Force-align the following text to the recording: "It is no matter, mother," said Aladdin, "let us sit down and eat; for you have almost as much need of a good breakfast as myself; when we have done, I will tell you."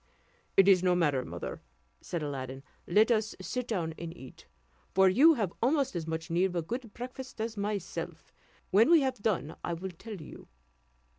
"It 0.57 0.67
is 0.67 0.81
no 0.81 0.95
matter, 0.95 1.23
mother," 1.23 1.61
said 2.01 2.23
Aladdin, 2.23 2.63
"let 2.87 3.11
us 3.11 3.35
sit 3.39 3.67
down 3.67 3.93
and 3.99 4.11
eat; 4.17 4.47
for 4.95 5.07
you 5.07 5.35
have 5.35 5.53
almost 5.61 5.95
as 5.95 6.07
much 6.07 6.31
need 6.31 6.45
of 6.45 6.55
a 6.55 6.63
good 6.63 6.91
breakfast 6.95 7.39
as 7.39 7.55
myself; 7.55 8.33
when 8.71 8.89
we 8.89 9.01
have 9.01 9.21
done, 9.21 9.55
I 9.63 9.75
will 9.75 9.91
tell 9.91 10.15
you." 10.19 10.47